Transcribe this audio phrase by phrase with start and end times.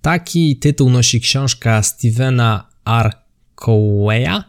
[0.00, 3.12] Taki tytuł nosi książka Stevena R.
[3.54, 4.42] Coweya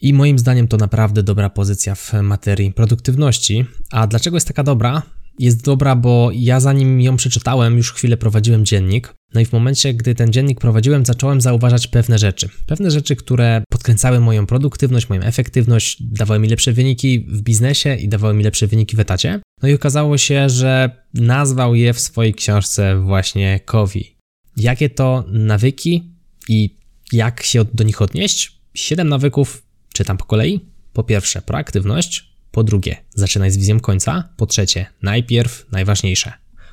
[0.00, 3.64] i moim zdaniem to naprawdę dobra pozycja w materii produktywności.
[3.90, 5.02] A dlaczego jest taka dobra?
[5.38, 9.14] Jest dobra, bo ja zanim ją przeczytałem, już chwilę prowadziłem dziennik.
[9.34, 12.48] No i w momencie, gdy ten dziennik prowadziłem, zacząłem zauważać pewne rzeczy.
[12.66, 18.08] Pewne rzeczy, które podkręcały moją produktywność, moją efektywność, dawały mi lepsze wyniki w biznesie i
[18.08, 19.40] dawały mi lepsze wyniki w etacie.
[19.62, 24.13] No i okazało się, że nazwał je w swojej książce właśnie Covey.
[24.56, 26.10] Jakie to nawyki
[26.48, 26.76] i
[27.12, 28.58] jak się do nich odnieść?
[28.74, 30.60] Siedem nawyków czytam po kolei.
[30.92, 32.34] Po pierwsze, proaktywność.
[32.50, 34.28] Po drugie, zaczynaj z wizją końca.
[34.36, 36.32] Po trzecie, najpierw najważniejsze.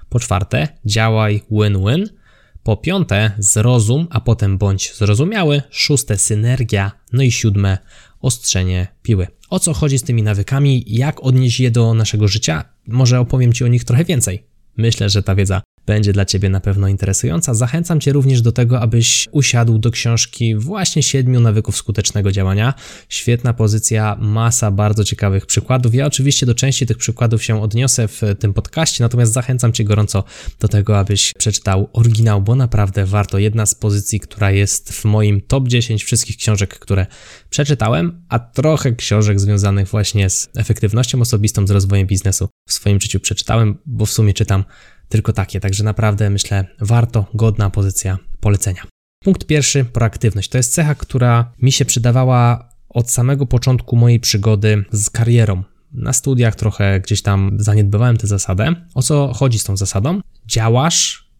[0.10, 2.10] Po czwarte, działaj win-win.
[2.64, 5.62] Po piąte, zrozum, a potem bądź zrozumiały.
[5.70, 6.92] Szóste, synergia.
[7.14, 7.78] No i siódme,
[8.20, 9.28] ostrzenie piły.
[9.50, 10.84] O co chodzi z tymi nawykami?
[10.88, 12.66] Jak odnieść je do naszego życia?
[12.88, 14.44] Może opowiem Ci o nich trochę więcej.
[14.78, 15.62] Myślę, że ta wiedza
[15.92, 17.54] będzie dla Ciebie na pewno interesująca.
[17.54, 22.74] Zachęcam Cię również do tego, abyś usiadł do książki właśnie siedmiu nawyków skutecznego działania.
[23.10, 25.96] Świetna pozycja, masa bardzo ciekawych przykładów.
[25.96, 30.24] Ja oczywiście do części tych przykładów się odniosę w tym podcaście, natomiast zachęcam Cię gorąco
[30.60, 33.38] do tego, abyś przeczytał oryginał, bo naprawdę warto.
[33.38, 37.06] Jedna z pozycji, która jest w moim top 10 wszystkich książek, które
[37.50, 43.20] przeczytałem, a trochę książek związanych właśnie z efektywnością osobistą, z rozwojem biznesu w swoim życiu
[43.20, 44.64] przeczytałem, bo w sumie czytam
[45.12, 48.84] tylko takie, także naprawdę myślę, warto, godna pozycja polecenia.
[49.24, 50.50] Punkt pierwszy, proaktywność.
[50.50, 55.64] To jest cecha, która mi się przydawała od samego początku mojej przygody z karierą.
[55.92, 58.76] Na studiach trochę gdzieś tam zaniedbywałem tę zasadę.
[58.96, 60.22] O co chodzi z tą zasadą?
[60.46, 61.32] Działasz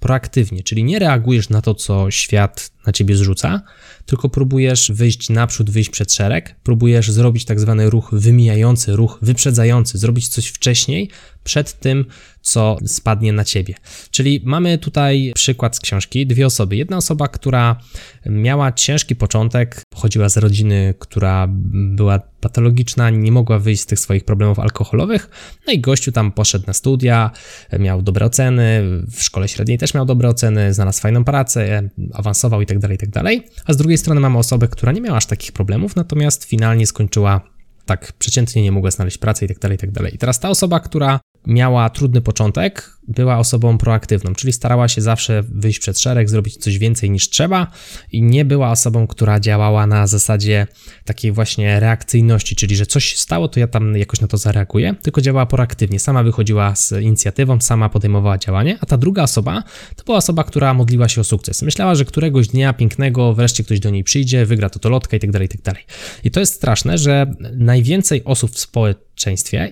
[0.00, 3.62] proaktywnie, czyli nie reagujesz na to, co świat na ciebie zrzuca,
[4.06, 9.98] tylko próbujesz wyjść naprzód, wyjść przed szereg, próbujesz zrobić tak zwany ruch wymijający, ruch wyprzedzający,
[9.98, 11.10] zrobić coś wcześniej,
[11.44, 12.04] przed tym,
[12.40, 13.74] co spadnie na ciebie.
[14.10, 16.76] Czyli mamy tutaj przykład z książki, dwie osoby.
[16.76, 17.80] Jedna osoba, która
[18.26, 24.24] miała ciężki początek, pochodziła z rodziny, która była patologiczna, nie mogła wyjść z tych swoich
[24.24, 25.30] problemów alkoholowych,
[25.66, 27.30] no i gościu tam poszedł na studia,
[27.78, 32.66] miał dobre oceny, w szkole średniej też miał dobre oceny, znalazł fajną pracę, awansował i
[32.72, 33.42] tak dalej, i tak.
[33.64, 37.40] A z drugiej strony mamy osobę, która nie miała aż takich problemów, natomiast finalnie skończyła
[37.86, 40.14] tak przeciętnie nie mogła znaleźć pracy i tak dalej, i tak dalej.
[40.14, 45.42] I teraz ta osoba, która miała trudny początek, była osobą proaktywną, czyli starała się zawsze
[45.48, 47.66] wyjść przed szereg, zrobić coś więcej niż trzeba
[48.12, 50.66] i nie była osobą, która działała na zasadzie
[51.04, 54.94] takiej właśnie reakcyjności, czyli że coś się stało, to ja tam jakoś na to zareaguję,
[55.02, 59.62] tylko działała proaktywnie, sama wychodziła z inicjatywą, sama podejmowała działanie, a ta druga osoba
[59.96, 61.62] to była osoba, która modliła się o sukces.
[61.62, 65.42] Myślała, że któregoś dnia pięknego wreszcie ktoś do niej przyjdzie, wygra to lotka i tak
[65.42, 65.84] i tak dalej.
[66.24, 69.11] I to jest straszne, że najwięcej osób w społeczeństwie,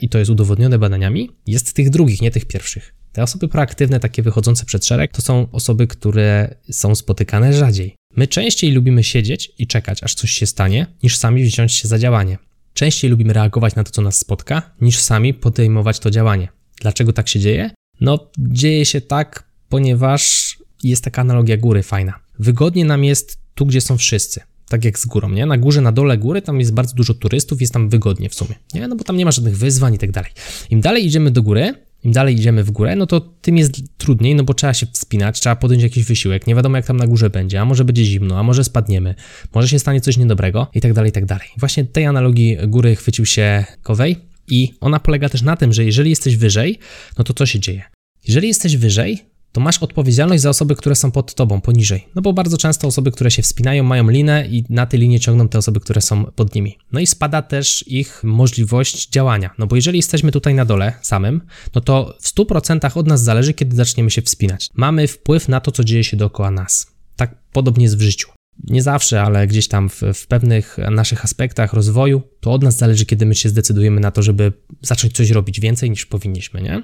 [0.01, 2.95] i to jest udowodnione badaniami, jest tych drugich, nie tych pierwszych.
[3.13, 7.97] Te osoby proaktywne, takie wychodzące przed szereg, to są osoby, które są spotykane rzadziej.
[8.17, 11.99] My częściej lubimy siedzieć i czekać, aż coś się stanie, niż sami wziąć się za
[11.99, 12.39] działanie.
[12.75, 16.49] Częściej lubimy reagować na to, co nas spotka, niż sami podejmować to działanie.
[16.81, 17.71] Dlaczego tak się dzieje?
[18.01, 22.21] No, dzieje się tak, ponieważ jest taka analogia góry fajna.
[22.39, 24.41] Wygodnie nam jest tu, gdzie są wszyscy.
[24.71, 25.47] Tak jak z górą, nie?
[25.47, 28.55] Na górze, na dole góry, tam jest bardzo dużo turystów, jest tam wygodnie w sumie,
[28.75, 28.89] nie?
[28.89, 30.31] No bo tam nie ma żadnych wyzwań i tak dalej.
[30.71, 34.35] Im dalej idziemy do góry, im dalej idziemy w górę, no to tym jest trudniej,
[34.35, 37.31] no bo trzeba się wspinać, trzeba podjąć jakiś wysiłek, nie wiadomo jak tam na górze
[37.31, 39.15] będzie, a może będzie zimno, a może spadniemy,
[39.55, 41.49] może się stanie coś niedobrego i tak dalej, i tak dalej.
[41.57, 44.17] Właśnie tej analogii góry chwycił się Kowej
[44.49, 46.79] i ona polega też na tym, że jeżeli jesteś wyżej,
[47.19, 47.83] no to co się dzieje?
[48.29, 52.09] Jeżeli jesteś wyżej, to masz odpowiedzialność za osoby, które są pod tobą, poniżej.
[52.15, 55.49] No bo bardzo często osoby, które się wspinają, mają linę i na tej linie ciągną
[55.49, 56.79] te osoby, które są pod nimi.
[56.93, 59.51] No i spada też ich możliwość działania.
[59.59, 61.41] No bo jeżeli jesteśmy tutaj na dole samym,
[61.75, 64.69] no to w 100% od nas zależy, kiedy zaczniemy się wspinać.
[64.75, 66.87] Mamy wpływ na to, co dzieje się dookoła nas.
[67.17, 71.73] Tak podobnie jest w życiu nie zawsze, ale gdzieś tam w, w, pewnych naszych aspektach
[71.73, 74.53] rozwoju, to od nas zależy, kiedy my się zdecydujemy na to, żeby
[74.83, 76.83] zacząć coś robić więcej niż powinniśmy, nie?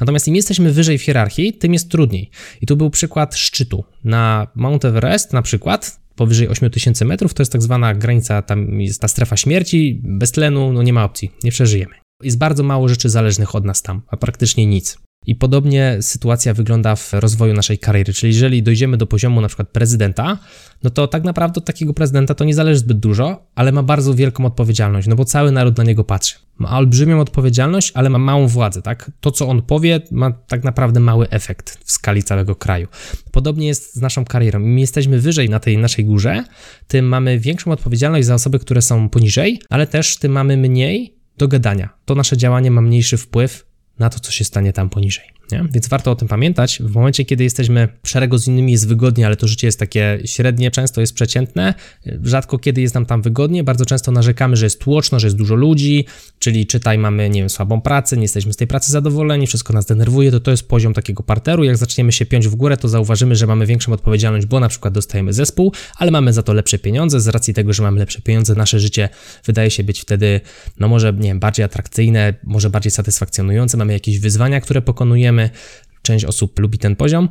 [0.00, 2.30] Natomiast im jesteśmy wyżej w hierarchii, tym jest trudniej.
[2.60, 3.84] I tu był przykład szczytu.
[4.04, 9.00] Na Mount Everest na przykład, powyżej 8000 metrów, to jest tak zwana granica, tam jest
[9.00, 11.94] ta strefa śmierci, bez tlenu, no nie ma opcji, nie przeżyjemy.
[12.22, 14.98] Jest bardzo mało rzeczy zależnych od nas tam, a praktycznie nic.
[15.26, 19.68] I podobnie sytuacja wygląda w rozwoju naszej kariery, czyli jeżeli dojdziemy do poziomu na przykład
[19.68, 20.38] prezydenta,
[20.82, 24.14] no to tak naprawdę od takiego prezydenta to nie zależy zbyt dużo, ale ma bardzo
[24.14, 26.34] wielką odpowiedzialność, no bo cały naród na niego patrzy.
[26.58, 29.10] Ma olbrzymią odpowiedzialność, ale ma małą władzę, tak?
[29.20, 32.88] To, co on powie, ma tak naprawdę mały efekt w skali całego kraju.
[33.32, 34.60] Podobnie jest z naszą karierą.
[34.60, 36.44] Im jesteśmy wyżej na tej naszej górze,
[36.86, 41.48] tym mamy większą odpowiedzialność za osoby, które są poniżej, ale też tym mamy mniej do
[41.48, 41.88] gadania.
[42.04, 43.67] To nasze działanie ma mniejszy wpływ
[43.98, 45.37] na to, co się stanie tam poniżej.
[45.52, 45.64] Nie?
[45.70, 46.78] Więc warto o tym pamiętać.
[46.84, 50.18] W momencie, kiedy jesteśmy w szeregu z innymi, jest wygodnie, ale to życie jest takie
[50.24, 51.74] średnie, często jest przeciętne.
[52.22, 53.64] Rzadko kiedy jest nam tam wygodnie.
[53.64, 56.04] Bardzo często narzekamy, że jest tłoczno, że jest dużo ludzi,
[56.38, 59.86] czyli czytaj, mamy, nie wiem, słabą pracę, nie jesteśmy z tej pracy zadowoleni, wszystko nas
[59.86, 60.30] denerwuje.
[60.30, 61.64] To to jest poziom takiego parteru.
[61.64, 64.94] Jak zaczniemy się piąć w górę, to zauważymy, że mamy większą odpowiedzialność, bo na przykład
[64.94, 67.20] dostajemy zespół, ale mamy za to lepsze pieniądze.
[67.20, 69.08] Z racji tego, że mamy lepsze pieniądze, nasze życie
[69.44, 70.40] wydaje się być wtedy,
[70.78, 73.76] no może, nie wiem, bardziej atrakcyjne, może bardziej satysfakcjonujące.
[73.76, 75.37] Mamy jakieś wyzwania, które pokonujemy
[76.02, 77.28] Część osób lubi ten poziom.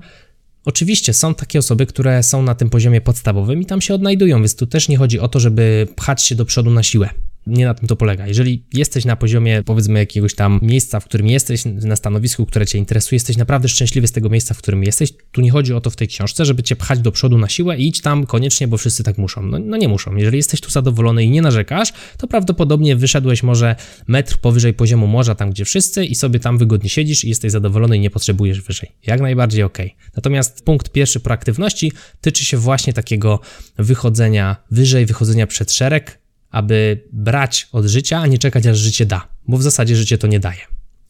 [0.66, 4.56] Oczywiście są takie osoby, które są na tym poziomie podstawowym i tam się odnajdują, więc
[4.56, 7.10] tu też nie chodzi o to, żeby pchać się do przodu na siłę
[7.48, 8.28] nie na tym to polega.
[8.28, 12.78] Jeżeli jesteś na poziomie, powiedzmy, jakiegoś tam miejsca, w którym jesteś, na stanowisku, które cię
[12.78, 15.90] interesuje, jesteś naprawdę szczęśliwy z tego miejsca, w którym jesteś, tu nie chodzi o to
[15.90, 18.78] w tej książce, żeby cię pchać do przodu na siłę i idź tam koniecznie, bo
[18.78, 19.42] wszyscy tak muszą.
[19.42, 20.16] No, no nie muszą.
[20.16, 23.76] Jeżeli jesteś tu zadowolony i nie narzekasz, to prawdopodobnie wyszedłeś może
[24.08, 27.98] metr powyżej poziomu morza, tam gdzie wszyscy i sobie tam wygodnie siedzisz i jesteś zadowolony
[27.98, 28.92] i nie potrzebujesz wyżej.
[29.08, 29.78] Jak najbardziej ok.
[30.16, 31.92] Natomiast punkt pierwszy proaktywności
[32.22, 33.40] tyczy się właśnie takiego
[33.78, 36.20] wychodzenia wyżej, wychodzenia przed szereg,
[36.52, 40.28] aby brać od życia, a nie czekać, aż życie da, bo w zasadzie życie to
[40.28, 40.62] nie daje.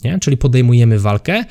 [0.03, 0.19] Nie?
[0.19, 1.45] Czyli podejmujemy walkę,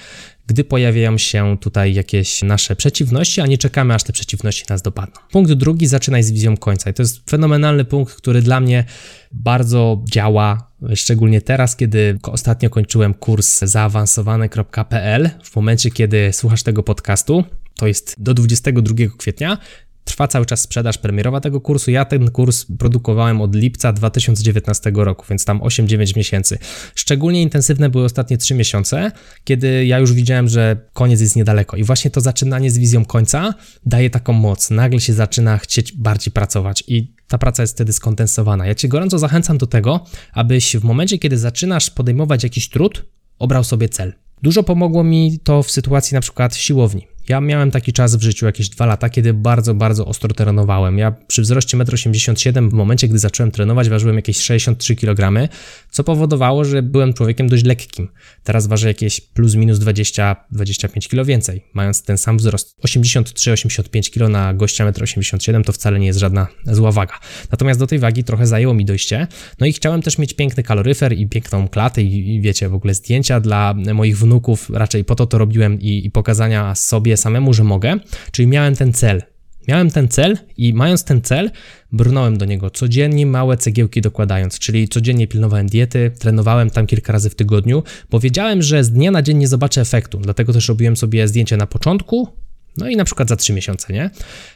[0.47, 5.21] gdy pojawiają się tutaj jakieś nasze przeciwności, a nie czekamy, aż te przeciwności nas dopadną.
[5.31, 6.91] Punkt drugi, zaczynaj z wizją końca.
[6.91, 8.85] I to jest fenomenalny punkt, który dla mnie
[9.33, 15.31] bardzo działa, szczególnie teraz, kiedy ostatnio kończyłem kurs zaawansowany.pl.
[15.44, 17.44] W momencie, kiedy słuchasz tego podcastu,
[17.75, 19.59] to jest do 22 kwietnia,
[20.06, 21.91] Trwa cały czas sprzedaż premierowa tego kursu.
[21.91, 26.58] Ja ten kurs produkowałem od lipca 2019 roku, więc tam 8-9 miesięcy.
[26.94, 29.12] Szczególnie intensywne były ostatnie 3 miesiące,
[29.44, 31.76] kiedy ja już widziałem, że koniec jest niedaleko.
[31.76, 33.55] I właśnie to zaczynanie z wizją końca
[33.87, 34.70] daje taką moc.
[34.70, 38.67] Nagle się zaczyna chcieć bardziej pracować i ta praca jest wtedy skondensowana.
[38.67, 43.05] Ja Cię gorąco zachęcam do tego, abyś w momencie, kiedy zaczynasz podejmować jakiś trud,
[43.38, 44.12] obrał sobie cel.
[44.43, 47.16] Dużo pomogło mi to w sytuacji na przykład siłowni.
[47.28, 50.99] Ja miałem taki czas w życiu, jakieś dwa lata, kiedy bardzo, bardzo ostro trenowałem.
[50.99, 55.49] Ja przy wzroście 1,87 m w momencie, gdy zacząłem trenować, ważyłem jakieś 63 kg,
[55.90, 58.08] co powodowało, że byłem człowiekiem dość lekkim.
[58.44, 62.76] Teraz ważę jakieś plus minus 20-25 kg więcej, mając ten sam wzrost.
[62.84, 67.14] 83-85 kg na gościa 1,87 m to wcale nie jest żadna zła waga.
[67.50, 69.26] Natomiast do tej wagi trochę zajęło mi dojście.
[69.61, 72.94] No i chciałem też mieć piękny kaloryfer i piękną klatę i, i wiecie, w ogóle
[72.94, 74.70] zdjęcia dla moich wnuków.
[74.70, 77.97] Raczej po to to robiłem i, i pokazania sobie samemu, że mogę,
[78.31, 79.23] czyli miałem ten cel.
[79.69, 81.51] Miałem ten cel i mając ten cel,
[81.93, 87.31] brnąłem do niego codziennie, małe cegiełki dokładając, czyli codziennie pilnowałem diety, trenowałem tam kilka razy
[87.31, 90.97] w tygodniu, bo wiedziałem, że z dnia na dzień nie zobaczę efektu, dlatego też robiłem
[90.97, 92.29] sobie zdjęcia na początku,
[92.77, 94.11] no i na przykład za 3 miesiące, nie?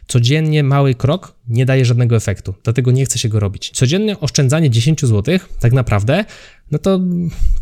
[0.07, 3.71] Codziennie mały krok nie daje żadnego efektu, dlatego nie chce się go robić.
[3.75, 6.25] Codziennie oszczędzanie 10 zł, tak naprawdę,
[6.71, 7.01] no to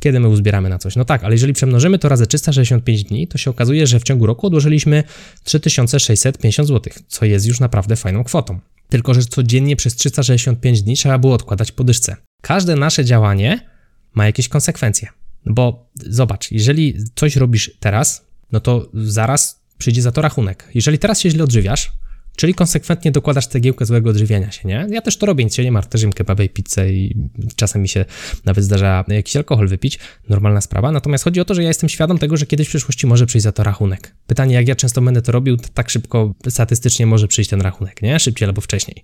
[0.00, 0.96] kiedy my uzbieramy na coś?
[0.96, 4.26] No tak, ale jeżeli przemnożymy to razy 365 dni, to się okazuje, że w ciągu
[4.26, 5.04] roku odłożyliśmy
[5.44, 8.60] 3650 zł, co jest już naprawdę fajną kwotą.
[8.88, 12.16] Tylko, że codziennie przez 365 dni trzeba było odkładać podyszce.
[12.42, 13.60] Każde nasze działanie
[14.14, 15.08] ma jakieś konsekwencje.
[15.46, 20.68] Bo zobacz, jeżeli coś robisz teraz, no to zaraz przyjdzie za to rachunek.
[20.74, 21.92] Jeżeli teraz się źle odżywiasz,
[22.38, 24.86] czyli konsekwentnie dokładasz cegiełkę złego odżywiania się, nie?
[24.90, 27.16] Ja też to robię, nic się nie martw, też jem kebabę i pizzę i
[27.56, 28.04] czasem mi się
[28.44, 32.18] nawet zdarza jakiś alkohol wypić, normalna sprawa, natomiast chodzi o to, że ja jestem świadom
[32.18, 34.14] tego, że kiedyś w przyszłości może przyjść za to rachunek.
[34.26, 38.20] Pytanie, jak ja często będę to robił, tak szybko statystycznie może przyjść ten rachunek, nie?
[38.20, 39.02] Szybciej albo wcześniej.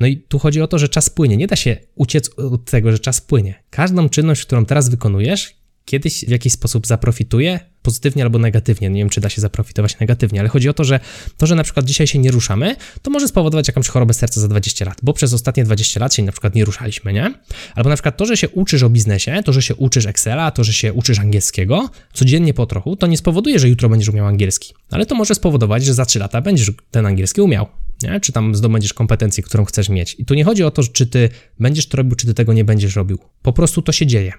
[0.00, 2.92] No i tu chodzi o to, że czas płynie, nie da się uciec od tego,
[2.92, 3.54] że czas płynie.
[3.70, 8.90] Każdą czynność, którą teraz wykonujesz, kiedyś w jakiś sposób zaprofituje, pozytywnie albo negatywnie.
[8.90, 11.00] Nie wiem, czy da się zaprofitować negatywnie, ale chodzi o to, że
[11.36, 14.48] to, że na przykład dzisiaj się nie ruszamy, to może spowodować jakąś chorobę serca za
[14.48, 17.34] 20 lat, bo przez ostatnie 20 lat się na przykład nie ruszaliśmy, nie?
[17.74, 20.64] Albo na przykład to, że się uczysz o biznesie, to, że się uczysz Excela, to,
[20.64, 24.74] że się uczysz angielskiego, codziennie po trochu, to nie spowoduje, że jutro będziesz umiał angielski,
[24.90, 27.66] ale to może spowodować, że za 3 lata będziesz ten angielski umiał.
[28.02, 28.20] Nie?
[28.20, 30.16] Czy tam zdobędziesz kompetencję, którą chcesz mieć.
[30.18, 31.28] I tu nie chodzi o to, czy ty
[31.60, 33.18] będziesz to robił, czy ty tego nie będziesz robił.
[33.42, 34.32] Po prostu to się dzieje.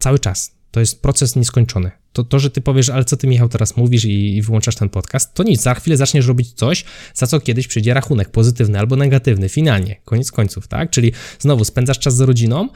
[0.00, 0.54] Cały czas.
[0.70, 1.90] To jest proces nieskończony.
[2.12, 4.88] To, to, że ty powiesz, ale co ty, Michał, teraz mówisz i, i wyłączasz ten
[4.88, 5.62] podcast, to nic.
[5.62, 10.32] Za chwilę zaczniesz robić coś, za co kiedyś przyjdzie rachunek, pozytywny albo negatywny, finalnie, koniec
[10.32, 10.90] końców, tak?
[10.90, 12.68] Czyli znowu spędzasz czas z rodziną,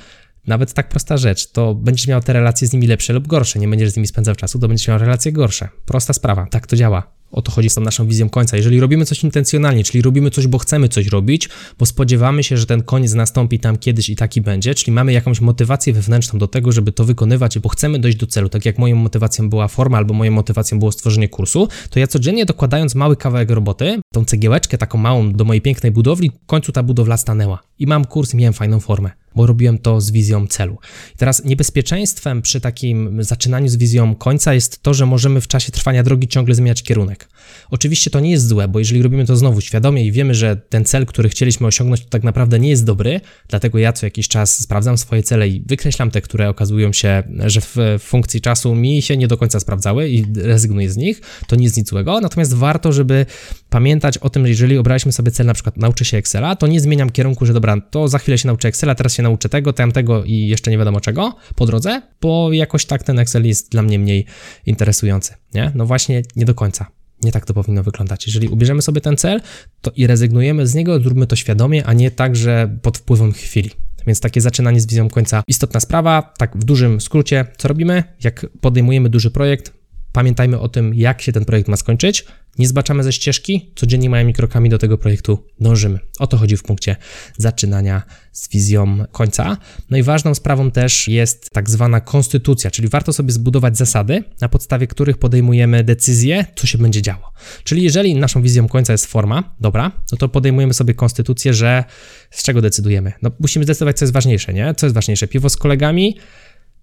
[0.46, 3.68] nawet tak prosta rzecz, to będziesz miał te relacje z nimi lepsze lub gorsze, nie
[3.68, 5.68] będziesz z nimi spędzał czasu, to będziesz miał relacje gorsze.
[5.86, 7.14] Prosta sprawa, tak to działa.
[7.34, 8.56] O to chodzi z tą naszą wizją końca.
[8.56, 11.48] Jeżeli robimy coś intencjonalnie, czyli robimy coś, bo chcemy coś robić,
[11.78, 15.40] bo spodziewamy się, że ten koniec nastąpi tam kiedyś i taki będzie, czyli mamy jakąś
[15.40, 18.96] motywację wewnętrzną do tego, żeby to wykonywać, bo chcemy dojść do celu, tak jak moją
[18.96, 23.50] motywacją była forma, albo moją motywacją było stworzenie kursu, to ja codziennie dokładając mały kawałek
[23.50, 27.62] roboty, tą cegiełeczkę taką małą do mojej pięknej budowli, w końcu ta budowla stanęła.
[27.78, 30.78] I mam kurs miałem fajną formę bo robiłem to z wizją celu.
[31.14, 35.72] I teraz niebezpieczeństwem przy takim zaczynaniu z wizją końca jest to, że możemy w czasie
[35.72, 37.28] trwania drogi ciągle zmieniać kierunek.
[37.70, 40.84] Oczywiście to nie jest złe, bo jeżeli robimy to znowu świadomie i wiemy, że ten
[40.84, 44.62] cel, który chcieliśmy osiągnąć, to tak naprawdę nie jest dobry, dlatego ja co jakiś czas
[44.62, 49.16] sprawdzam swoje cele i wykreślam te, które okazują się, że w funkcji czasu mi się
[49.16, 52.92] nie do końca sprawdzały i rezygnuję z nich, to nie jest nic złego, natomiast warto,
[52.92, 53.26] żeby
[53.70, 56.80] pamiętać o tym, że jeżeli obraliśmy sobie cel, na przykład nauczę się Excela, to nie
[56.80, 60.24] zmieniam kierunku, że dobra, to za chwilę się nauczę Excela, teraz się nauczę tego, tamtego
[60.24, 63.98] i jeszcze nie wiadomo czego po drodze, bo jakoś tak ten Excel jest dla mnie
[63.98, 64.26] mniej
[64.66, 65.72] interesujący, nie?
[65.74, 66.86] No właśnie nie do końca.
[67.24, 68.26] Nie tak to powinno wyglądać.
[68.26, 69.40] Jeżeli ubierzemy sobie ten cel
[69.80, 73.70] to i rezygnujemy z niego, zróbmy to świadomie, a nie tak, że pod wpływem chwili.
[74.06, 76.34] Więc takie zaczynanie z wizją końca istotna sprawa.
[76.38, 78.04] Tak w dużym skrócie, co robimy?
[78.24, 79.72] Jak podejmujemy duży projekt,
[80.14, 82.24] pamiętajmy o tym, jak się ten projekt ma skończyć,
[82.58, 85.98] nie zbaczamy ze ścieżki, codziennie małymi krokami do tego projektu dążymy.
[86.18, 86.96] O to chodzi w punkcie
[87.36, 88.02] zaczynania
[88.32, 89.56] z wizją końca.
[89.90, 94.48] No i ważną sprawą też jest tak zwana konstytucja, czyli warto sobie zbudować zasady, na
[94.48, 97.32] podstawie których podejmujemy decyzję, co się będzie działo.
[97.64, 101.84] Czyli jeżeli naszą wizją końca jest forma, dobra, no to podejmujemy sobie konstytucję, że
[102.30, 103.12] z czego decydujemy?
[103.22, 104.74] No musimy zdecydować, co jest ważniejsze, nie?
[104.74, 106.16] Co jest ważniejsze, piwo z kolegami,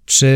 [0.06, 0.28] czy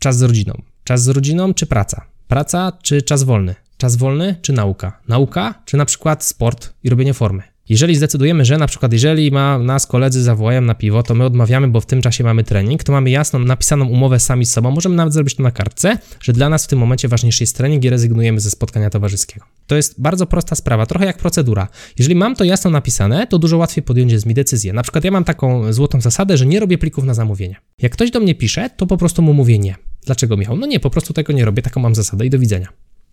[0.00, 0.71] czas z rodziną?
[0.84, 2.06] Czas z rodziną, czy praca?
[2.28, 3.54] Praca, czy czas wolny?
[3.76, 5.00] Czas wolny czy nauka?
[5.08, 7.42] Nauka czy na przykład sport i robienie formy?
[7.68, 11.68] Jeżeli zdecydujemy, że na przykład jeżeli ma nas koledzy zawołają na piwo, to my odmawiamy,
[11.68, 14.94] bo w tym czasie mamy trening, to mamy jasną, napisaną umowę sami z sobą, możemy
[14.94, 17.90] nawet zrobić to na kartce, że dla nas w tym momencie ważniejszy jest trening i
[17.90, 19.46] rezygnujemy ze spotkania towarzyskiego.
[19.66, 21.68] To jest bardzo prosta sprawa, trochę jak procedura.
[21.98, 24.72] Jeżeli mam to jasno napisane, to dużo łatwiej podjąć jest mi decyzję.
[24.72, 27.56] Na przykład ja mam taką złotą zasadę, że nie robię plików na zamówienie.
[27.82, 29.91] Jak ktoś do mnie pisze, to po prostu mu mówię nie.
[30.06, 30.56] Dlaczego Michał?
[30.56, 32.68] No nie, po prostu tego nie robię, taką mam zasadę i do widzenia.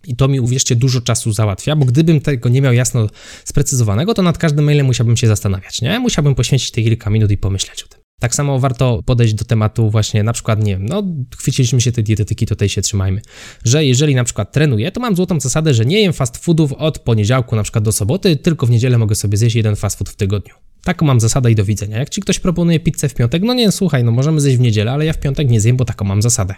[0.06, 3.08] I to mi, uwierzcie, dużo czasu załatwia, bo gdybym tego nie miał jasno
[3.44, 5.98] sprecyzowanego, to nad każdym mailem musiałbym się zastanawiać, nie?
[5.98, 8.00] Musiałbym poświęcić te kilka minut i pomyśleć o tym.
[8.20, 11.02] Tak samo warto podejść do tematu właśnie, na przykład, nie wiem, no
[11.38, 13.20] chwyciliśmy się tej dietetyki, to tej się trzymajmy,
[13.64, 16.98] że jeżeli na przykład trenuję, to mam złotą zasadę, że nie jem fast foodów od
[16.98, 20.16] poniedziałku na przykład do soboty, tylko w niedzielę mogę sobie zjeść jeden fast food w
[20.16, 20.54] tygodniu.
[20.84, 21.98] Taką mam zasadę i do widzenia.
[21.98, 24.92] Jak ci ktoś proponuje pizzę w piątek, no nie, słuchaj, no możemy zjeść w niedzielę,
[24.92, 26.54] ale ja w piątek nie zjem, bo taką mam zasadę.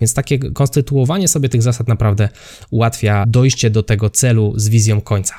[0.00, 2.28] Więc takie konstytuowanie sobie tych zasad naprawdę
[2.70, 5.34] ułatwia dojście do tego celu z wizją końca.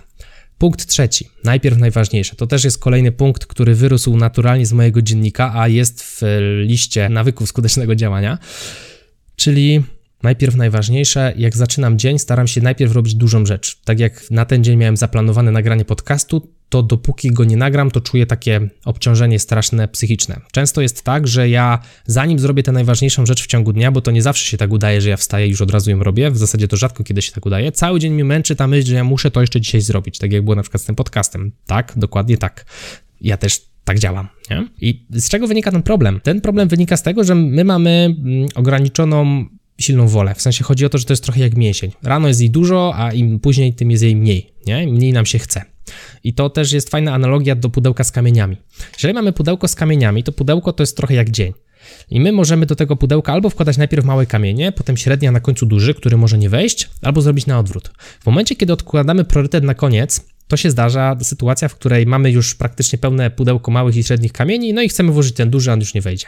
[0.57, 2.35] Punkt trzeci, najpierw najważniejsze.
[2.35, 6.21] To też jest kolejny punkt, który wyrósł naturalnie z mojego dziennika, a jest w
[6.61, 8.37] liście nawyków skutecznego działania,
[9.35, 9.83] czyli
[10.23, 13.81] Najpierw najważniejsze, jak zaczynam dzień, staram się najpierw robić dużą rzecz.
[13.85, 18.01] Tak jak na ten dzień miałem zaplanowane nagranie podcastu, to dopóki go nie nagram, to
[18.01, 20.41] czuję takie obciążenie straszne psychiczne.
[20.51, 24.11] Często jest tak, że ja zanim zrobię tę najważniejszą rzecz w ciągu dnia, bo to
[24.11, 26.37] nie zawsze się tak udaje, że ja wstaję i już od razu ją robię, w
[26.37, 29.03] zasadzie to rzadko kiedy się tak udaje, cały dzień mnie męczy ta myśl, że ja
[29.03, 31.51] muszę to jeszcze dzisiaj zrobić, tak jak było na przykład z tym podcastem.
[31.65, 32.65] Tak, dokładnie tak.
[33.21, 34.27] Ja też tak działam.
[34.49, 34.67] Nie?
[34.81, 36.19] I z czego wynika ten problem?
[36.23, 39.45] Ten problem wynika z tego, że my mamy mm, ograniczoną
[39.79, 40.35] silną wolę.
[40.35, 41.91] W sensie chodzi o to, że to jest trochę jak mięsień.
[42.03, 44.53] Rano jest jej dużo, a im później, tym jest jej mniej.
[44.67, 44.87] Nie?
[44.87, 45.61] Mniej nam się chce.
[46.23, 48.57] I to też jest fajna analogia do pudełka z kamieniami.
[48.93, 51.53] Jeżeli mamy pudełko z kamieniami, to pudełko to jest trochę jak dzień.
[52.09, 55.65] I my możemy do tego pudełka albo wkładać najpierw małe kamienie, potem średnia, na końcu
[55.65, 57.91] duży, który może nie wejść, albo zrobić na odwrót.
[58.19, 62.55] W momencie, kiedy odkładamy priorytet na koniec, to się zdarza sytuacja, w której mamy już
[62.55, 65.93] praktycznie pełne pudełko małych i średnich kamieni, no i chcemy włożyć ten duży, on już
[65.93, 66.27] nie wejdzie.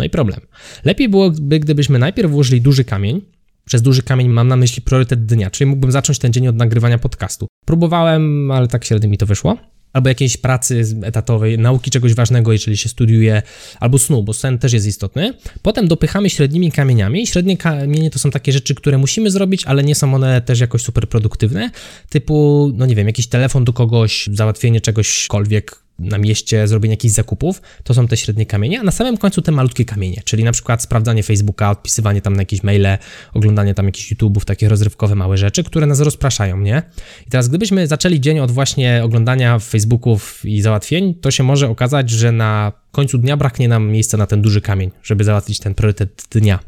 [0.00, 0.40] No i problem.
[0.84, 3.20] Lepiej byłoby, gdybyśmy najpierw włożyli duży kamień,
[3.64, 6.98] przez duży kamień mam na myśli priorytet dnia, czyli mógłbym zacząć ten dzień od nagrywania
[6.98, 7.46] podcastu.
[7.66, 9.56] Próbowałem, ale tak średnio mi to wyszło.
[9.92, 13.42] Albo jakiejś pracy etatowej, nauki czegoś ważnego, jeżeli się studiuje,
[13.80, 15.34] albo snu, bo sen też jest istotny.
[15.62, 17.26] Potem dopychamy średnimi kamieniami.
[17.26, 20.82] Średnie kamienie to są takie rzeczy, które musimy zrobić, ale nie są one też jakoś
[20.82, 21.70] super produktywne.
[22.08, 27.62] Typu, no nie wiem, jakiś telefon do kogoś, załatwienie czegośkolwiek, na mieście, zrobienie jakichś zakupów,
[27.84, 30.82] to są te średnie kamienie, a na samym końcu te malutkie kamienie, czyli na przykład
[30.82, 32.98] sprawdzanie Facebooka, odpisywanie tam na jakieś maile,
[33.34, 36.82] oglądanie tam jakichś YouTube'ów, takie rozrywkowe małe rzeczy, które nas rozpraszają, nie?
[37.26, 42.10] I teraz gdybyśmy zaczęli dzień od właśnie oglądania Facebooków i załatwień, to się może okazać,
[42.10, 46.24] że na końcu dnia braknie nam miejsca na ten duży kamień, żeby załatwić ten priorytet
[46.30, 46.58] dnia.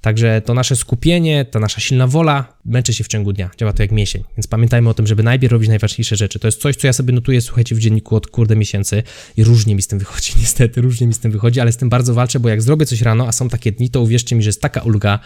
[0.00, 3.50] Także to nasze skupienie, ta nasza silna wola męczy się w ciągu dnia.
[3.58, 4.24] Działa to jak miesięć.
[4.36, 6.38] Więc pamiętajmy o tym, żeby najpierw robić najważniejsze rzeczy.
[6.38, 9.02] To jest coś, co ja sobie notuję, słuchajcie, w dzienniku od kurde miesięcy
[9.36, 11.88] i różnie mi z tym wychodzi, niestety, różnie mi z tym wychodzi, ale z tym
[11.88, 14.48] bardzo walczę, bo jak zrobię coś rano, a są takie dni, to uwierzcie mi, że
[14.48, 15.18] jest taka ulga,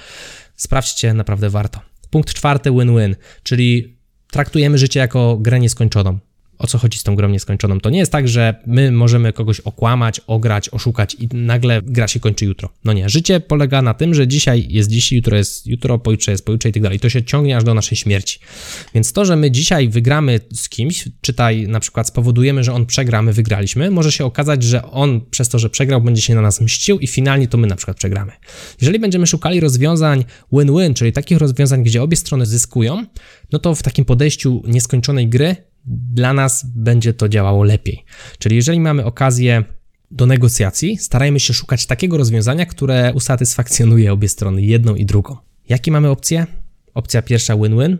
[0.56, 1.80] sprawdźcie, naprawdę warto.
[2.10, 3.96] Punkt czwarty, win-win, czyli
[4.30, 6.18] traktujemy życie jako grę nieskończoną
[6.58, 7.80] o co chodzi z tą grą nieskończoną.
[7.80, 12.20] To nie jest tak, że my możemy kogoś okłamać, ograć, oszukać i nagle gra się
[12.20, 12.68] kończy jutro.
[12.84, 16.44] No nie, życie polega na tym, że dzisiaj jest dziś, jutro jest jutro, pojutrze jest
[16.44, 17.00] pojutrze i tak dalej.
[17.00, 18.38] To się ciągnie aż do naszej śmierci.
[18.94, 23.22] Więc to, że my dzisiaj wygramy z kimś, czytaj na przykład spowodujemy, że on przegra,
[23.22, 26.60] my wygraliśmy, może się okazać, że on przez to, że przegrał, będzie się na nas
[26.60, 28.32] mścił i finalnie to my na przykład przegramy.
[28.80, 33.06] Jeżeli będziemy szukali rozwiązań win-win, czyli takich rozwiązań, gdzie obie strony zyskują,
[33.52, 38.04] no to w takim podejściu nieskończonej gry dla nas będzie to działało lepiej.
[38.38, 39.64] Czyli jeżeli mamy okazję
[40.10, 45.36] do negocjacji, starajmy się szukać takiego rozwiązania, które usatysfakcjonuje obie strony, jedną i drugą.
[45.68, 46.46] Jakie mamy opcje?
[46.94, 47.98] Opcja pierwsza win-win,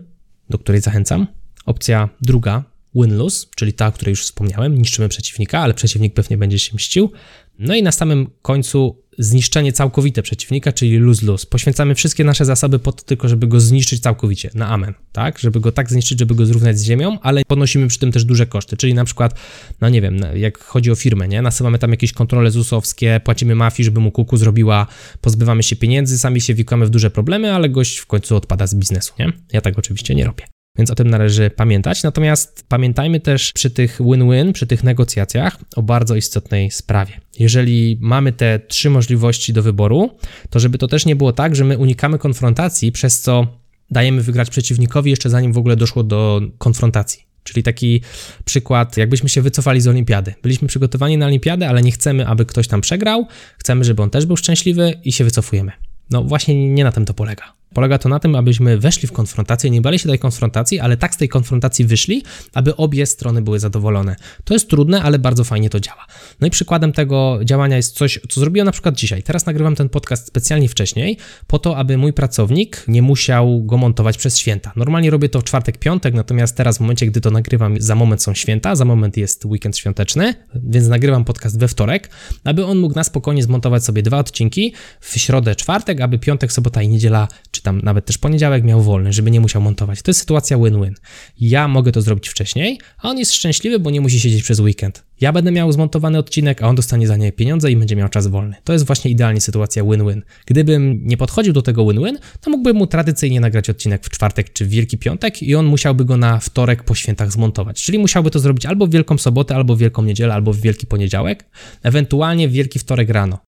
[0.49, 1.27] do której zachęcam.
[1.65, 2.63] Opcja druga
[2.95, 7.11] win-lose, czyli ta, o której już wspomniałem, niszczymy przeciwnika, ale przeciwnik pewnie będzie się mścił.
[7.59, 11.45] No i na samym końcu zniszczenie całkowite przeciwnika, czyli lose-lose.
[11.49, 15.39] Poświęcamy wszystkie nasze zasoby po to tylko, żeby go zniszczyć całkowicie, na amen, tak?
[15.39, 18.45] Żeby go tak zniszczyć, żeby go zrównać z ziemią, ale ponosimy przy tym też duże
[18.45, 19.39] koszty, czyli na przykład,
[19.81, 21.41] no nie wiem, jak chodzi o firmę, nie?
[21.41, 24.87] Nasyłamy tam jakieś kontrole ZUS-owskie, płacimy mafii, żeby mu kuku zrobiła,
[25.21, 28.75] pozbywamy się pieniędzy, sami się wikłamy w duże problemy, ale gość w końcu odpada z
[28.75, 29.33] biznesu, nie?
[29.53, 30.54] Ja tak oczywiście nie robię.
[30.77, 32.03] Więc o tym należy pamiętać.
[32.03, 37.19] Natomiast pamiętajmy też przy tych win-win, przy tych negocjacjach o bardzo istotnej sprawie.
[37.39, 40.17] Jeżeli mamy te trzy możliwości do wyboru,
[40.49, 43.47] to żeby to też nie było tak, że my unikamy konfrontacji, przez co
[43.91, 47.25] dajemy wygrać przeciwnikowi jeszcze zanim w ogóle doszło do konfrontacji.
[47.43, 48.01] Czyli taki
[48.45, 50.33] przykład, jakbyśmy się wycofali z olimpiady.
[50.43, 53.27] Byliśmy przygotowani na olimpiadę, ale nie chcemy, aby ktoś tam przegrał,
[53.57, 55.71] chcemy, żeby on też był szczęśliwy i się wycofujemy.
[56.09, 57.54] No właśnie nie na tym to polega.
[57.75, 61.15] Polega to na tym, abyśmy weszli w konfrontację, nie bali się tej konfrontacji, ale tak
[61.15, 64.15] z tej konfrontacji wyszli, aby obie strony były zadowolone.
[64.43, 66.05] To jest trudne, ale bardzo fajnie to działa.
[66.41, 69.23] No i przykładem tego działania jest coś, co zrobiłem na przykład dzisiaj.
[69.23, 71.17] Teraz nagrywam ten podcast specjalnie wcześniej,
[71.47, 74.71] po to, aby mój pracownik nie musiał go montować przez święta.
[74.75, 78.23] Normalnie robię to w czwartek, piątek, natomiast teraz w momencie, gdy to nagrywam, za moment
[78.23, 82.09] są święta, za moment jest weekend świąteczny, więc nagrywam podcast we wtorek,
[82.43, 86.81] aby on mógł na spokojnie zmontować sobie dwa odcinki w środę, czwartek, aby piątek, sobota
[86.81, 90.01] i niedziela czy tam nawet też poniedziałek miał wolny, żeby nie musiał montować.
[90.01, 90.93] To jest sytuacja win-win.
[91.39, 95.03] Ja mogę to zrobić wcześniej, a on jest szczęśliwy, bo nie musi siedzieć przez weekend.
[95.21, 98.27] Ja będę miał zmontowany odcinek, a on dostanie za nie pieniądze i będzie miał czas
[98.27, 98.55] wolny.
[98.63, 100.21] To jest właśnie idealnie sytuacja win-win.
[100.45, 104.65] Gdybym nie podchodził do tego win-win, to mógłbym mu tradycyjnie nagrać odcinek w czwartek czy
[104.65, 107.83] w Wielki Piątek i on musiałby go na wtorek po świętach zmontować.
[107.83, 110.87] Czyli musiałby to zrobić albo w Wielką Sobotę, albo w Wielką Niedzielę, albo w Wielki
[110.87, 111.45] Poniedziałek,
[111.83, 113.39] ewentualnie w Wielki Wtorek rano.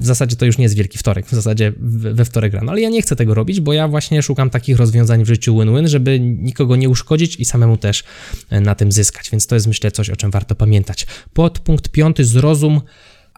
[0.00, 2.88] W zasadzie to już nie jest Wielki Wtorek, w zasadzie we wtorek rano, ale ja
[2.88, 6.76] nie chcę tego robić, bo ja właśnie szukam takich rozwiązań w życiu win-win, żeby nikogo
[6.76, 8.04] nie uszkodzić i samemu też
[8.50, 11.06] e, na tym zyskać, więc to jest myślę coś, o czym warto pamiętać.
[11.32, 12.80] Pod punkt piąty zrozum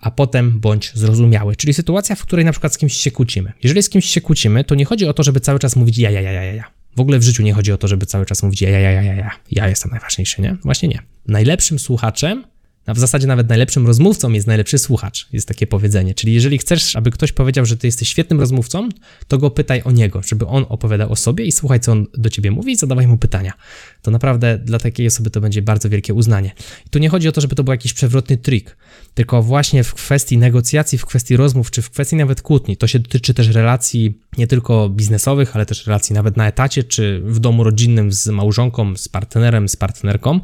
[0.03, 1.57] a potem bądź zrozumiały.
[1.57, 3.53] Czyli sytuacja, w której na przykład z kimś się kłócimy.
[3.63, 6.11] Jeżeli z kimś się kłócimy, to nie chodzi o to, żeby cały czas mówić ja,
[6.11, 6.65] ja, ja, ja, ja.
[6.97, 9.03] W ogóle w życiu nie chodzi o to, żeby cały czas mówić ja, ja, ja,
[9.03, 9.31] ja, ja.
[9.51, 10.57] Ja jestem najważniejszy, nie?
[10.65, 11.03] Właśnie nie.
[11.27, 12.45] Najlepszym słuchaczem
[12.89, 16.15] a w zasadzie nawet najlepszym rozmówcą jest najlepszy słuchacz, jest takie powiedzenie.
[16.15, 18.89] Czyli jeżeli chcesz, aby ktoś powiedział, że ty jesteś świetnym rozmówcą,
[19.29, 22.31] to go pytaj o niego, żeby on opowiadał o sobie i słuchaj, co on do
[22.31, 23.53] ciebie mówi i zadawaj mu pytania.
[24.03, 26.51] To naprawdę dla takiej osoby to będzie bardzo wielkie uznanie.
[26.87, 28.77] I tu nie chodzi o to, żeby to był jakiś przewrotny trik,
[29.15, 32.77] tylko właśnie w kwestii negocjacji, w kwestii rozmów, czy w kwestii nawet kłótni.
[32.77, 37.23] To się dotyczy też relacji nie tylko biznesowych, ale też relacji nawet na etacie, czy
[37.25, 40.41] w domu rodzinnym z małżonką, z partnerem, z partnerką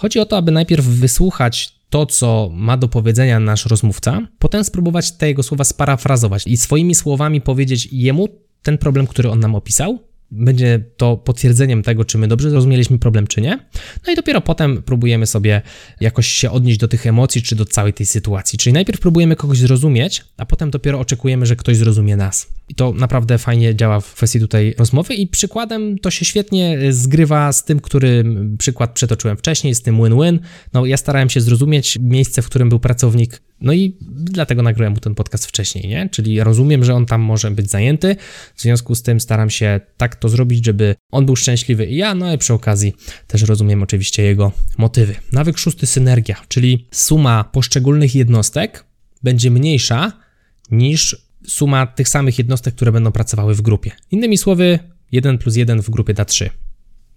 [0.00, 5.12] Chodzi o to, aby najpierw wysłuchać to, co ma do powiedzenia nasz rozmówca, potem spróbować
[5.12, 8.28] te jego słowa sparafrazować i swoimi słowami powiedzieć jemu
[8.62, 9.98] ten problem, który on nam opisał,
[10.30, 13.58] będzie to potwierdzeniem tego, czy my dobrze zrozumieliśmy problem, czy nie.
[14.06, 15.62] No i dopiero potem próbujemy sobie
[16.00, 18.58] jakoś się odnieść do tych emocji, czy do całej tej sytuacji.
[18.58, 22.48] Czyli najpierw próbujemy kogoś zrozumieć, a potem dopiero oczekujemy, że ktoś zrozumie nas.
[22.68, 27.52] I to naprawdę fajnie działa w kwestii tutaj rozmowy i przykładem to się świetnie zgrywa
[27.52, 28.24] z tym, który
[28.58, 30.38] przykład przetoczyłem wcześniej, z tym win-win.
[30.72, 35.00] No ja starałem się zrozumieć miejsce, w którym był pracownik no i dlatego nagrałem mu
[35.00, 36.08] ten podcast wcześniej, nie?
[36.08, 38.16] Czyli rozumiem, że on tam może być zajęty,
[38.54, 42.14] w związku z tym staram się tak to zrobić, żeby on był szczęśliwy i ja,
[42.14, 42.94] no i przy okazji
[43.26, 45.14] też rozumiem oczywiście jego motywy.
[45.32, 48.84] Nawyk szósty synergia, czyli suma poszczególnych jednostek
[49.22, 50.12] będzie mniejsza
[50.70, 53.90] niż suma tych samych jednostek, które będą pracowały w grupie.
[54.10, 54.78] Innymi słowy,
[55.12, 56.50] 1 plus 1 w grupie da 3,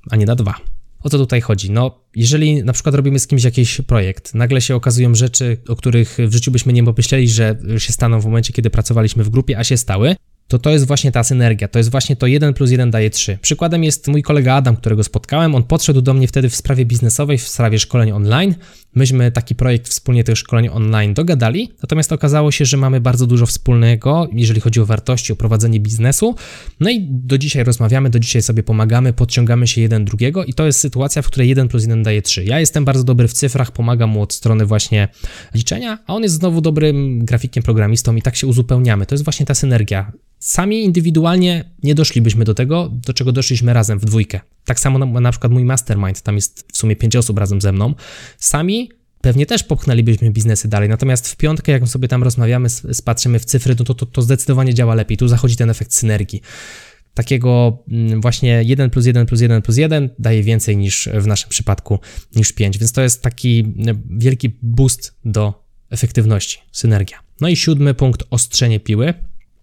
[0.10, 0.73] a nie da 2.
[1.04, 1.72] O co tutaj chodzi?
[1.72, 6.18] No, jeżeli na przykład robimy z kimś jakiś projekt, nagle się okazują rzeczy, o których
[6.28, 9.64] w życiu byśmy nie pomyśleli, że się staną w momencie, kiedy pracowaliśmy w grupie, a
[9.64, 10.16] się stały,
[10.48, 13.38] to to jest właśnie ta synergia, to jest właśnie to 1 plus 1 daje 3.
[13.42, 17.38] Przykładem jest mój kolega Adam, którego spotkałem, on podszedł do mnie wtedy w sprawie biznesowej,
[17.38, 18.56] w sprawie szkoleń online.
[18.96, 23.46] Myśmy taki projekt wspólnie tych szkoleń online dogadali, natomiast okazało się, że mamy bardzo dużo
[23.46, 26.36] wspólnego, jeżeli chodzi o wartości, o prowadzenie biznesu.
[26.80, 30.66] No i do dzisiaj rozmawiamy, do dzisiaj sobie pomagamy, podciągamy się jeden drugiego i to
[30.66, 32.44] jest sytuacja, w której 1 plus 1 daje 3.
[32.44, 35.08] Ja jestem bardzo dobry w cyfrach, pomagam mu od strony właśnie
[35.54, 39.06] liczenia, a on jest znowu dobrym grafikiem, programistą i tak się uzupełniamy.
[39.06, 40.12] To jest właśnie ta synergia
[40.44, 44.40] Sami indywidualnie nie doszlibyśmy do tego, do czego doszliśmy razem w dwójkę.
[44.66, 47.72] Tak samo na, na przykład mój mastermind, tam jest w sumie pięć osób razem ze
[47.72, 47.94] mną.
[48.38, 50.90] Sami pewnie też popchnęlibyśmy biznesy dalej.
[50.90, 54.96] Natomiast w piątkę, jak sobie tam rozmawiamy, spatrzymy w cyfry, to, to, to zdecydowanie działa
[54.96, 55.18] lepiej.
[55.18, 56.42] Tu zachodzi ten efekt synergii.
[57.14, 61.50] Takiego mm, właśnie 1 plus 1 plus 1 plus 1 daje więcej niż w naszym
[61.50, 62.00] przypadku
[62.36, 67.20] niż 5, więc to jest taki mm, wielki boost do efektywności, synergia.
[67.42, 69.14] No i siódmy punkt, ostrzenie piły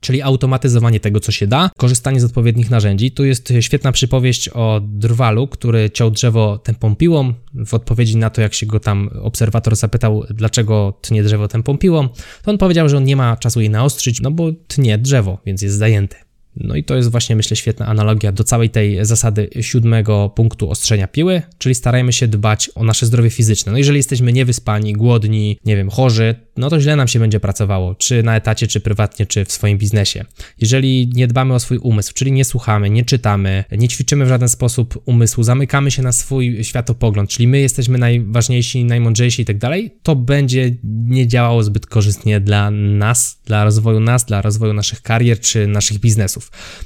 [0.01, 3.11] czyli automatyzowanie tego, co się da, korzystanie z odpowiednich narzędzi.
[3.11, 7.35] Tu jest świetna przypowieść o drwalu, który ciął drzewo tępą piłą.
[7.67, 12.09] W odpowiedzi na to, jak się go tam obserwator zapytał, dlaczego tnie drzewo tępą piłą,
[12.43, 15.63] to on powiedział, że on nie ma czasu jej naostrzyć, no bo tnie drzewo, więc
[15.63, 16.17] jest zajęty.
[16.57, 21.09] No i to jest właśnie, myślę, świetna analogia do całej tej zasady siódmego punktu ostrzenia
[21.09, 23.73] piły, czyli starajmy się dbać o nasze zdrowie fizyczne.
[23.73, 27.95] No jeżeli jesteśmy niewyspani, głodni, nie wiem, chorzy, no to źle nam się będzie pracowało,
[27.95, 30.25] czy na etacie, czy prywatnie, czy w swoim biznesie.
[30.59, 34.49] Jeżeli nie dbamy o swój umysł, czyli nie słuchamy, nie czytamy, nie ćwiczymy w żaden
[34.49, 39.95] sposób umysłu, zamykamy się na swój światopogląd, czyli my jesteśmy najważniejsi, najmądrzejsi i tak dalej,
[40.03, 45.41] to będzie nie działało zbyt korzystnie dla nas, dla rozwoju nas, dla rozwoju naszych karier
[45.41, 46.39] czy naszych biznesów.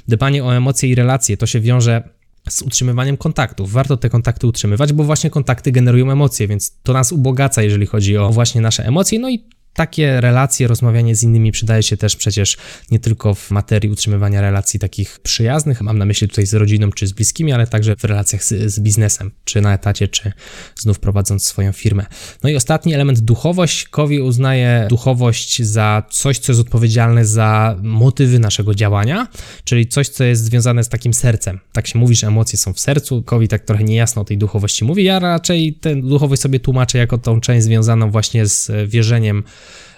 [0.07, 2.09] Dbanie o emocje i relacje to się wiąże
[2.49, 3.71] z utrzymywaniem kontaktów.
[3.71, 8.17] Warto te kontakty utrzymywać, bo właśnie kontakty generują emocje, więc to nas ubogaca, jeżeli chodzi
[8.17, 9.19] o właśnie nasze emocje.
[9.19, 9.43] No i
[9.75, 12.57] takie relacje, rozmawianie z innymi przydaje się też przecież
[12.91, 17.07] nie tylko w materii utrzymywania relacji takich przyjaznych, mam na myśli tutaj z rodziną czy
[17.07, 20.31] z bliskimi, ale także w relacjach z, z biznesem, czy na etacie, czy
[20.75, 22.05] znów prowadząc swoją firmę.
[22.43, 23.87] No i ostatni element, duchowość.
[23.87, 29.27] Kowi uznaje duchowość za coś, co jest odpowiedzialne za motywy naszego działania,
[29.63, 31.59] czyli coś, co jest związane z takim sercem.
[31.71, 33.23] Tak się mówi, że emocje są w sercu.
[33.23, 35.03] Kowi tak trochę niejasno o tej duchowości mówi.
[35.03, 39.43] Ja raczej tę duchowość sobie tłumaczę jako tą część związaną właśnie z wierzeniem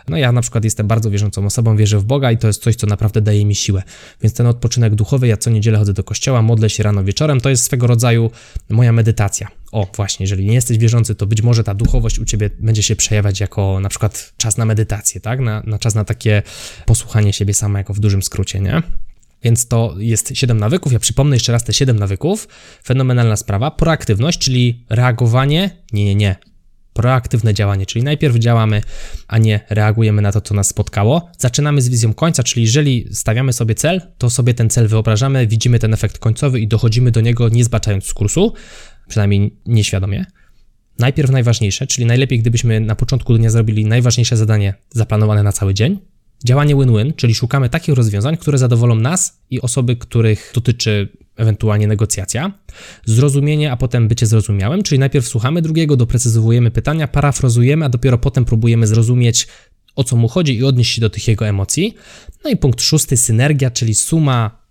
[0.08, 2.76] no ja na przykład jestem bardzo wierzącą osobą, wierzę w Boga i to jest coś,
[2.76, 3.84] co naprawdę daje mi siłę.
[4.22, 7.50] Więc ten odpoczynek duchowy, ja co niedzielę chodzę do kościoła, modlę się rano wieczorem, to
[7.50, 8.32] jest swego rodzaju
[8.70, 9.48] moja medytacja.
[9.72, 12.96] O, właśnie, jeżeli nie jesteś wierzący, to być może ta duchowość u ciebie będzie się
[12.96, 15.40] przejawiać jako na przykład czas na medytację, tak?
[15.40, 16.44] Na, na czas na takie
[16.86, 18.82] posłuchanie siebie sama, jako w dużym skrócie, nie?
[19.44, 20.94] Więc to jest 7 nawyków.
[20.94, 22.48] Ja przypomnę jeszcze raz te 7 nawyków.
[22.84, 23.72] Fenomenalna sprawa.
[23.72, 25.70] Proaktywność, czyli reagowanie.
[25.94, 26.36] Nie, nie, nie
[26.98, 28.82] proaktywne działanie, czyli najpierw działamy,
[29.28, 31.32] a nie reagujemy na to, co nas spotkało.
[31.38, 35.80] Zaczynamy z wizją końca, czyli jeżeli stawiamy sobie cel, to sobie ten cel wyobrażamy, widzimy
[35.80, 38.54] ten efekt końcowy i dochodzimy do niego nie zbaczając z kursu,
[39.08, 40.26] przynajmniej nieświadomie.
[41.00, 46.00] Najpierw najważniejsze, czyli najlepiej, gdybyśmy na początku dnia zrobili najważniejsze zadanie zaplanowane na cały dzień.
[46.46, 52.52] Działanie win-win, czyli szukamy takich rozwiązań, które zadowolą nas i osoby, których dotyczy ewentualnie negocjacja,
[53.06, 58.46] zrozumienie, a potem bycie zrozumiałym, czyli najpierw słuchamy drugiego, doprecyzowujemy pytania, parafrazujemy, a dopiero potem
[58.46, 59.48] próbujemy zrozumieć,
[59.96, 61.96] o co mu chodzi i odnieść się do tych jego emocji.
[62.44, 64.68] No i punkt szósty, synergia, czyli suma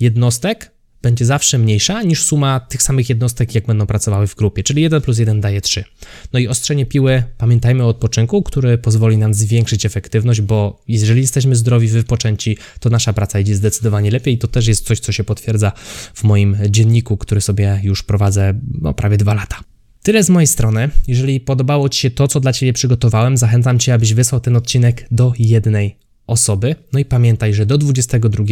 [0.00, 4.82] jednostek będzie zawsze mniejsza niż suma tych samych jednostek, jak będą pracowały w grupie, czyli
[4.82, 5.84] 1 plus 1 daje 3.
[6.32, 11.56] No i ostrzenie piły, pamiętajmy o odpoczynku, który pozwoli nam zwiększyć efektywność, bo jeżeli jesteśmy
[11.56, 15.24] zdrowi, wypoczęci, to nasza praca idzie zdecydowanie lepiej i to też jest coś, co się
[15.24, 15.72] potwierdza
[16.14, 19.56] w moim dzienniku, który sobie już prowadzę no, prawie dwa lata.
[20.02, 20.90] Tyle z mojej strony.
[21.08, 25.06] Jeżeli podobało Ci się to, co dla Ciebie przygotowałem, zachęcam Cię, abyś wysłał ten odcinek
[25.10, 26.74] do jednej osoby.
[26.92, 28.44] No i pamiętaj, że do 22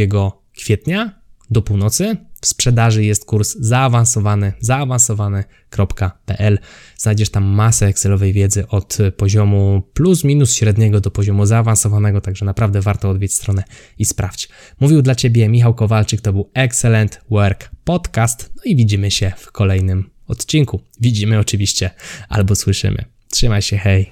[0.56, 2.16] kwietnia do północy.
[2.40, 6.58] W sprzedaży jest kurs zaawansowany, zaawansowany.pl.
[6.96, 12.80] Znajdziesz tam masę Excelowej wiedzy od poziomu plus minus średniego do poziomu zaawansowanego, także naprawdę
[12.80, 13.64] warto odwiedzić stronę
[13.98, 14.48] i sprawdź.
[14.80, 19.52] Mówił dla Ciebie Michał Kowalczyk, to był Excellent Work Podcast, no i widzimy się w
[19.52, 20.80] kolejnym odcinku.
[21.00, 21.90] Widzimy oczywiście
[22.28, 23.04] albo słyszymy.
[23.30, 24.10] Trzymaj się, hej!